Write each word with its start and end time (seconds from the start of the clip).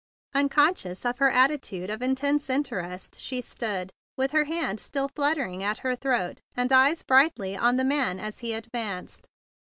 Unconscious 0.33 1.05
of 1.05 1.19
her 1.19 1.29
attitude 1.29 1.91
of 1.91 1.99
in¬ 1.99 2.15
tense 2.17 2.49
interest 2.49 3.19
she 3.19 3.39
stood 3.39 3.91
with 4.17 4.31
hand 4.31 4.79
still 4.79 5.07
fluttering 5.07 5.61
at 5.61 5.77
her 5.85 5.95
throat, 5.95 6.39
and 6.57 6.71
eyes 6.73 7.03
brightly 7.03 7.55
on 7.55 7.75
the 7.75 7.83
man 7.83 8.19
as 8.19 8.39
he 8.39 8.55
advanced. 8.55 9.27